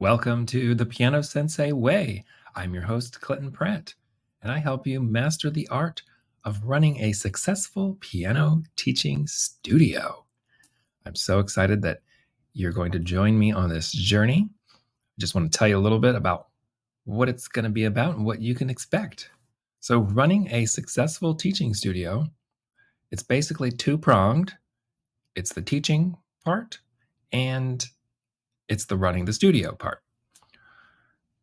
Welcome 0.00 0.46
to 0.46 0.76
the 0.76 0.86
Piano 0.86 1.22
Sensei 1.24 1.72
Way. 1.72 2.24
I'm 2.54 2.72
your 2.72 2.84
host, 2.84 3.20
Clinton 3.20 3.50
Pratt, 3.50 3.94
and 4.40 4.52
I 4.52 4.58
help 4.58 4.86
you 4.86 5.02
master 5.02 5.50
the 5.50 5.66
art 5.72 6.02
of 6.44 6.62
running 6.62 7.00
a 7.00 7.10
successful 7.10 7.96
piano 7.98 8.62
teaching 8.76 9.26
studio. 9.26 10.24
I'm 11.04 11.16
so 11.16 11.40
excited 11.40 11.82
that 11.82 12.02
you're 12.52 12.70
going 12.70 12.92
to 12.92 13.00
join 13.00 13.36
me 13.36 13.50
on 13.50 13.70
this 13.70 13.90
journey. 13.90 14.48
I 14.72 14.76
just 15.18 15.34
want 15.34 15.50
to 15.50 15.58
tell 15.58 15.66
you 15.66 15.76
a 15.76 15.80
little 15.80 15.98
bit 15.98 16.14
about 16.14 16.46
what 17.04 17.28
it's 17.28 17.48
going 17.48 17.64
to 17.64 17.68
be 17.68 17.86
about 17.86 18.14
and 18.14 18.24
what 18.24 18.40
you 18.40 18.54
can 18.54 18.70
expect. 18.70 19.30
So, 19.80 19.98
running 19.98 20.48
a 20.52 20.66
successful 20.66 21.34
teaching 21.34 21.74
studio, 21.74 22.24
it's 23.10 23.24
basically 23.24 23.72
two 23.72 23.98
pronged. 23.98 24.54
It's 25.34 25.54
the 25.54 25.62
teaching 25.62 26.16
part 26.44 26.78
and 27.32 27.84
it's 28.68 28.86
the 28.86 28.96
running 28.96 29.24
the 29.24 29.32
studio 29.32 29.72
part. 29.72 30.02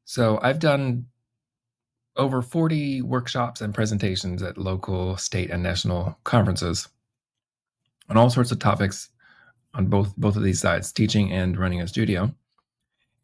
So, 0.05 0.39
I've 0.41 0.59
done 0.59 1.07
over 2.17 2.41
40 2.41 3.02
workshops 3.02 3.61
and 3.61 3.73
presentations 3.73 4.41
at 4.41 4.57
local, 4.57 5.17
state, 5.17 5.49
and 5.49 5.61
national 5.61 6.17
conferences 6.23 6.88
on 8.09 8.17
all 8.17 8.30
sorts 8.30 8.52
of 8.52 8.59
topics 8.59 9.09
on 9.73 9.88
both 9.88 10.16
both 10.16 10.35
of 10.35 10.43
these 10.43 10.59
sides, 10.61 10.91
teaching 10.91 11.31
and 11.31 11.57
running 11.57 11.81
a 11.81 11.88
studio. 11.88 12.33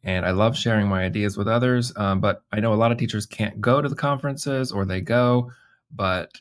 And 0.03 0.25
I 0.25 0.31
love 0.31 0.57
sharing 0.57 0.87
my 0.87 1.03
ideas 1.03 1.37
with 1.37 1.47
others. 1.47 1.93
Um, 1.95 2.20
but 2.20 2.43
I 2.51 2.59
know 2.59 2.73
a 2.73 2.75
lot 2.75 2.91
of 2.91 2.97
teachers 2.97 3.25
can't 3.25 3.61
go 3.61 3.81
to 3.81 3.87
the 3.87 3.95
conferences 3.95 4.71
or 4.71 4.83
they 4.83 4.99
go, 4.99 5.51
but 5.91 6.31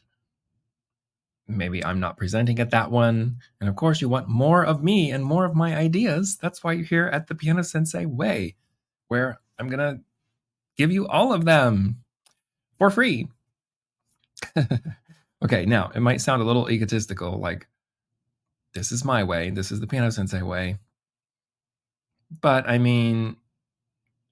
maybe 1.56 1.84
I'm 1.84 2.00
not 2.00 2.16
presenting 2.16 2.58
at 2.58 2.70
that 2.70 2.90
one. 2.90 3.38
And 3.60 3.68
of 3.68 3.76
course, 3.76 4.00
you 4.00 4.08
want 4.08 4.28
more 4.28 4.64
of 4.64 4.82
me 4.82 5.10
and 5.10 5.24
more 5.24 5.44
of 5.44 5.54
my 5.54 5.76
ideas. 5.76 6.36
That's 6.36 6.62
why 6.64 6.72
you're 6.72 6.84
here 6.84 7.06
at 7.06 7.26
the 7.26 7.34
Piano 7.34 7.62
Sensei 7.62 8.06
Way, 8.06 8.56
where 9.08 9.40
I'm 9.58 9.68
going 9.68 9.78
to 9.78 10.00
give 10.76 10.90
you 10.90 11.06
all 11.06 11.32
of 11.32 11.44
them 11.44 12.02
for 12.78 12.90
free. 12.90 13.28
okay, 15.44 15.66
now 15.66 15.90
it 15.94 16.00
might 16.00 16.20
sound 16.20 16.40
a 16.40 16.46
little 16.46 16.70
egotistical, 16.70 17.38
like 17.38 17.68
this 18.72 18.92
is 18.92 19.04
my 19.04 19.24
way, 19.24 19.50
this 19.50 19.70
is 19.72 19.80
the 19.80 19.86
piano 19.86 20.10
sensei 20.10 20.42
way. 20.42 20.78
But 22.40 22.68
I 22.68 22.78
mean, 22.78 23.36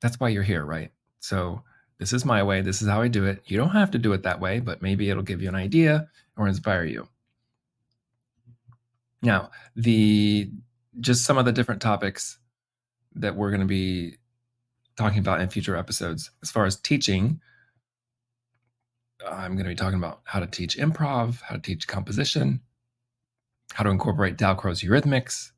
that's 0.01 0.21
why 0.21 0.29
you're 0.29 0.43
here, 0.43 0.65
right? 0.65 0.93
So 1.21 1.63
this 1.99 2.13
is 2.13 2.25
my 2.25 2.43
way, 2.43 2.61
this 2.61 2.81
is 2.83 2.89
how 2.89 3.03
I 3.03 3.09
do 3.09 3.25
it. 3.25 3.43
You 3.47 3.57
don't 3.57 3.71
have 3.71 3.91
to 3.93 3.99
do 3.99 4.13
it 4.13 4.23
that 4.23 4.41
way, 4.41 4.61
but 4.61 4.83
maybe 4.83 5.11
it'll 5.11 5.23
give 5.23 5.43
you 5.43 5.49
an 5.49 5.55
idea 5.55 6.09
or 6.37 6.49
inspire 6.49 6.85
you. 6.85 7.09
Now, 9.23 9.51
the 9.75 10.51
just 11.01 11.25
some 11.25 11.39
of 11.39 11.45
the 11.45 11.53
different 11.53 11.83
topics 11.83 12.39
that 13.15 13.35
we're 13.35 13.51
going 13.51 13.61
to 13.61 13.67
be 13.67 14.17
talking 14.97 15.19
about 15.19 15.41
in 15.41 15.49
future 15.49 15.77
episodes 15.77 16.31
as 16.43 16.51
far 16.51 16.67
as 16.67 16.77
teaching 16.77 17.41
I'm 19.27 19.55
going 19.55 19.65
to 19.65 19.71
be 19.71 19.75
talking 19.75 19.99
about 19.99 20.21
how 20.25 20.41
to 20.41 20.47
teach 20.47 20.77
improv, 20.77 21.41
how 21.43 21.57
to 21.57 21.61
teach 21.61 21.89
composition, 21.89 22.61
how 23.73 23.85
to 23.85 23.91
incorporate 23.91 24.37
Dalcroze 24.37 24.85
eurythmics, 24.85 25.51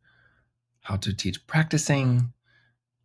how 0.82 0.96
to 0.96 1.14
teach 1.14 1.46
practicing, 1.46 2.32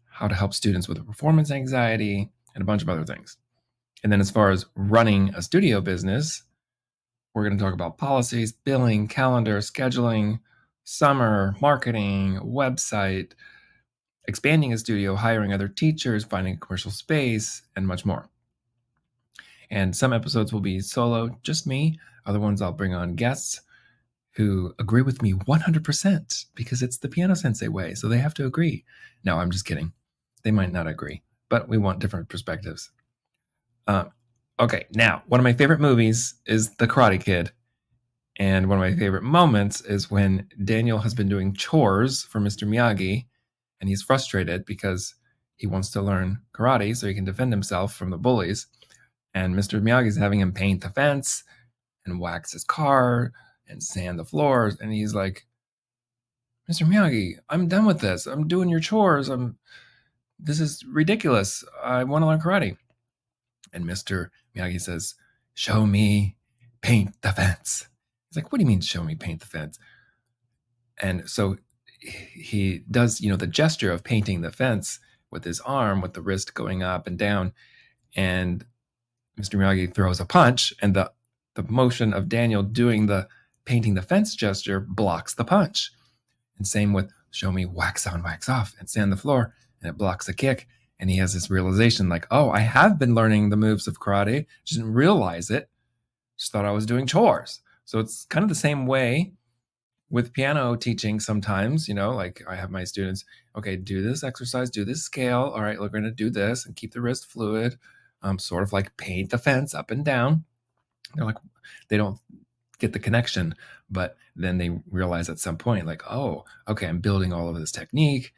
how 0.10 0.28
to 0.28 0.36
help 0.36 0.54
students 0.54 0.88
with 0.88 1.06
performance 1.06 1.52
anxiety, 1.52 2.32
and 2.56 2.62
a 2.62 2.66
bunch 2.66 2.82
of 2.82 2.90
other 2.90 3.06
things. 3.06 3.38
And 4.04 4.12
then, 4.12 4.22
as 4.22 4.32
far 4.32 4.50
as 4.50 4.66
running 4.76 5.34
a 5.36 5.42
studio 5.42 5.82
business, 5.82 6.44
we're 7.34 7.44
going 7.44 7.58
to 7.58 7.64
talk 7.64 7.74
about 7.74 7.98
policies, 7.98 8.52
billing, 8.52 9.08
calendar, 9.08 9.60
scheduling, 9.60 10.40
summer, 10.84 11.56
marketing, 11.62 12.40
website, 12.44 13.34
expanding 14.28 14.74
a 14.74 14.78
studio, 14.78 15.16
hiring 15.16 15.54
other 15.54 15.68
teachers, 15.68 16.24
finding 16.24 16.56
a 16.56 16.58
commercial 16.58 16.92
space, 16.92 17.64
and 17.76 17.88
much 17.88 18.06
more. 18.06 18.30
And 19.70 19.96
some 19.96 20.14
episodes 20.14 20.54
will 20.54 20.62
be 20.62 20.80
solo, 20.80 21.38
just 21.44 21.68
me. 21.68 22.00
Other 22.26 22.40
ones 22.40 22.62
I'll 22.62 22.72
bring 22.72 22.94
on 22.94 23.16
guests 23.16 23.62
who 24.32 24.74
agree 24.80 25.02
with 25.02 25.22
me 25.22 25.34
100% 25.34 26.46
because 26.56 26.82
it's 26.82 26.98
the 26.98 27.08
piano 27.08 27.36
sensei 27.36 27.68
way. 27.68 27.94
So 27.94 28.08
they 28.08 28.18
have 28.18 28.34
to 28.36 28.46
agree. 28.46 28.84
No, 29.24 29.38
I'm 29.38 29.52
just 29.52 29.66
kidding. 29.66 29.94
They 30.44 30.52
might 30.52 30.72
not 30.72 30.88
agree, 30.88 31.22
but 31.50 31.68
we 31.68 31.78
want 31.78 32.00
different 32.00 32.30
perspectives. 32.30 32.92
Uh, 33.88 34.06
okay, 34.60 34.86
now, 34.94 35.24
one 35.28 35.40
of 35.40 35.44
my 35.44 35.54
favorite 35.54 35.80
movies 35.80 36.36
is 36.46 36.76
The 36.76 36.88
Karate 36.88 37.22
Kid. 37.22 37.52
And 38.38 38.68
one 38.68 38.78
of 38.78 38.82
my 38.82 38.98
favorite 38.98 39.24
moments 39.24 39.82
is 39.82 40.12
when 40.12 40.50
Daniel 40.64 41.00
has 41.00 41.14
been 41.14 41.30
doing 41.30 41.54
chores 41.54 42.24
for 42.24 42.40
Mr. 42.42 42.68
Miyagi 42.68 43.26
and 43.80 43.90
he's 43.90 44.02
frustrated 44.02 44.66
because 44.66 45.16
he 45.56 45.68
wants 45.68 45.90
to 45.92 46.02
learn 46.02 46.40
karate 46.54 46.96
so 46.98 47.08
he 47.08 47.14
can 47.14 47.24
defend 47.24 47.54
himself 47.54 47.96
from 47.96 48.10
the 48.10 48.18
bullies 48.18 48.68
and 49.36 49.54
Mr. 49.54 49.82
Miyagi's 49.82 50.18
having 50.18 50.40
him 50.40 50.54
paint 50.54 50.82
the 50.82 50.90
fence 50.90 51.44
and 52.06 52.20
wax 52.20 52.54
his 52.54 52.64
car 52.64 53.34
and 53.68 53.84
sand 53.84 54.18
the 54.18 54.26
floors. 54.26 54.78
And 54.80 54.94
he's 54.94 55.14
like, 55.14 55.46
Mr. 56.72 56.88
Miyagi, 56.88 57.34
I'm 57.50 57.68
done 57.68 57.86
with 57.86 58.00
this. 58.00 58.26
I'm 58.26 58.48
doing 58.48 58.70
your 58.70 58.80
chores. 58.80 59.28
I'm 59.30 59.58
this 60.40 60.60
is 60.60 60.84
ridiculous. 60.86 61.64
I 61.84 62.04
want 62.04 62.24
to 62.24 62.28
learn 62.28 62.42
karate. 62.42 62.78
And 63.74 63.86
Mr. 63.86 64.30
Miyagi 64.56 64.82
says, 64.82 65.16
Show 65.54 65.86
me 65.86 66.36
paint 66.82 67.22
the 67.22 67.32
fence. 67.32 67.88
He's 68.30 68.36
like, 68.36 68.52
What 68.52 68.60
do 68.60 68.64
you 68.64 68.68
mean 68.68 68.82
show 68.82 69.04
me 69.04 69.16
paint 69.16 69.40
the 69.40 69.48
fence? 69.48 69.80
And 71.02 71.30
so 71.30 71.58
he 72.00 72.84
does, 72.90 73.22
you 73.22 73.30
know, 73.30 73.36
the 73.36 73.48
gesture 73.48 73.92
of 73.92 74.04
painting 74.04 74.42
the 74.42 74.52
fence 74.52 75.00
with 75.32 75.44
his 75.44 75.60
arm, 75.62 76.02
with 76.02 76.14
the 76.14 76.22
wrist 76.22 76.54
going 76.54 76.84
up 76.84 77.08
and 77.08 77.18
down. 77.18 77.54
And 78.16 78.66
Mr. 79.40 79.60
Miyagi 79.60 79.94
throws 79.94 80.20
a 80.20 80.26
punch, 80.26 80.74
and 80.82 80.96
the 80.96 81.12
the 81.56 81.64
motion 81.64 82.14
of 82.14 82.30
Daniel 82.30 82.64
doing 82.64 83.06
the 83.06 83.28
painting 83.66 83.96
the 83.96 84.02
fence 84.02 84.36
gesture 84.36 84.80
blocks 84.80 85.34
the 85.34 85.44
punch. 85.44 85.92
And 86.58 86.68
same 86.68 86.94
with 86.94 87.12
show 87.32 87.52
me 87.52 87.66
wax 87.66 88.08
on, 88.08 88.24
wax 88.24 88.48
off, 88.48 88.74
and 88.80 88.90
sand 88.90 89.12
the 89.12 89.18
floor, 89.18 89.54
it 89.88 89.98
blocks 89.98 90.28
a 90.28 90.34
kick. 90.34 90.68
And 91.00 91.10
he 91.10 91.18
has 91.18 91.34
this 91.34 91.50
realization 91.50 92.08
like, 92.08 92.26
oh, 92.32 92.50
I 92.52 92.60
have 92.60 92.98
been 92.98 93.16
learning 93.16 93.50
the 93.50 93.58
moves 93.58 93.88
of 93.88 94.00
karate, 94.00 94.46
just 94.64 94.80
didn't 94.80 94.94
realize 94.94 95.50
it, 95.50 95.70
just 96.38 96.52
thought 96.52 96.66
I 96.66 96.72
was 96.72 96.86
doing 96.86 97.06
chores. 97.06 97.60
So 97.84 98.00
it's 98.00 98.26
kind 98.26 98.44
of 98.44 98.50
the 98.50 98.56
same 98.56 98.88
way 98.88 99.34
with 100.10 100.32
piano 100.32 100.76
teaching 100.76 101.20
sometimes, 101.20 101.88
you 101.90 101.94
know, 101.94 102.12
like 102.16 102.42
I 102.48 102.56
have 102.56 102.72
my 102.72 102.86
students, 102.86 103.26
okay, 103.58 103.76
do 103.76 104.02
this 104.02 104.24
exercise, 104.24 104.70
do 104.70 104.86
this 104.86 105.04
scale. 105.04 105.52
All 105.54 105.62
right, 105.62 105.80
we're 105.80 105.90
going 105.90 106.04
to 106.04 106.12
do 106.12 106.30
this 106.30 106.66
and 106.66 106.76
keep 106.76 106.94
the 106.94 107.02
wrist 107.02 107.26
fluid 107.26 107.78
um, 108.22 108.40
sort 108.40 108.64
of 108.64 108.72
like 108.72 108.96
paint 108.98 109.30
the 109.30 109.38
fence 109.38 109.74
up 109.74 109.92
and 109.92 110.06
down. 110.06 110.46
They're 111.14 111.26
like, 111.26 111.38
they 111.90 111.98
don't 111.98 112.20
get 112.80 112.94
the 112.94 113.00
connection, 113.00 113.56
but 113.90 114.18
then 114.36 114.58
they 114.58 114.70
realize 114.90 115.30
at 115.30 115.40
some 115.40 115.58
point, 115.58 115.86
like, 115.86 116.04
oh, 116.10 116.46
okay, 116.68 116.88
I'm 116.88 117.00
building 117.00 117.34
all 117.34 117.50
of 117.50 117.60
this 117.60 117.72
technique 117.72 118.34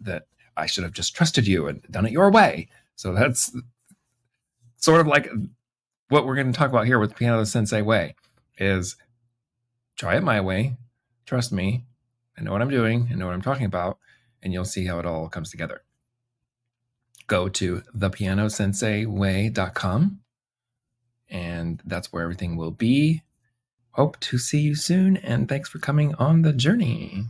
that 0.00 0.26
I 0.58 0.66
should 0.66 0.84
have 0.84 0.92
just 0.92 1.14
trusted 1.14 1.46
you 1.46 1.68
and 1.68 1.82
done 1.90 2.06
it 2.06 2.12
your 2.12 2.30
way. 2.30 2.68
So 2.96 3.14
that's 3.14 3.54
sort 4.76 5.00
of 5.00 5.06
like 5.06 5.30
what 6.08 6.26
we're 6.26 6.34
going 6.34 6.52
to 6.52 6.58
talk 6.58 6.70
about 6.70 6.86
here 6.86 6.98
with 6.98 7.16
Piano 7.16 7.44
Sensei 7.44 7.82
Way 7.82 8.14
is 8.58 8.96
try 9.96 10.16
it 10.16 10.22
my 10.22 10.40
way, 10.40 10.76
trust 11.26 11.52
me, 11.52 11.84
I 12.36 12.42
know 12.42 12.52
what 12.52 12.62
I'm 12.62 12.70
doing, 12.70 13.08
I 13.10 13.14
know 13.14 13.26
what 13.26 13.34
I'm 13.34 13.42
talking 13.42 13.66
about, 13.66 13.98
and 14.42 14.52
you'll 14.52 14.64
see 14.64 14.86
how 14.86 14.98
it 14.98 15.06
all 15.06 15.28
comes 15.28 15.50
together 15.50 15.82
go 17.28 17.48
to 17.48 17.82
thepianosenseiway.com 17.96 20.20
and 21.30 21.82
that's 21.84 22.10
where 22.10 22.22
everything 22.22 22.56
will 22.56 22.70
be. 22.70 23.20
Hope 23.92 24.18
to 24.20 24.38
see 24.38 24.60
you 24.60 24.74
soon 24.74 25.18
and 25.18 25.46
thanks 25.48 25.68
for 25.68 25.78
coming 25.78 26.14
on 26.16 26.42
the 26.42 26.52
journey. 26.52 27.26